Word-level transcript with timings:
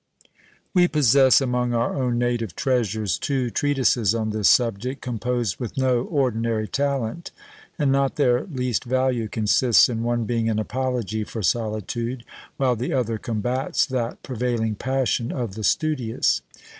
We 0.73 0.87
possess, 0.87 1.41
among 1.41 1.75
our 1.75 1.93
own 1.95 2.17
native 2.17 2.55
treasures, 2.55 3.19
two 3.19 3.51
treatises 3.51 4.15
on 4.15 4.31
this 4.31 4.49
subject, 4.49 4.99
composed 4.99 5.59
with 5.59 5.77
no 5.77 6.01
ordinary 6.05 6.67
talent, 6.67 7.29
and 7.77 7.91
not 7.91 8.15
their 8.15 8.45
least 8.45 8.83
value 8.85 9.27
consists 9.27 9.89
in 9.89 10.01
one 10.01 10.25
being 10.25 10.49
an 10.49 10.57
apology 10.57 11.23
for 11.23 11.43
solitude, 11.43 12.23
while 12.57 12.75
the 12.75 12.93
other 12.93 13.19
combats 13.19 13.85
that 13.85 14.23
prevailing 14.23 14.73
passion 14.73 15.31
of 15.31 15.53
the 15.53 15.63
studious. 15.63 16.41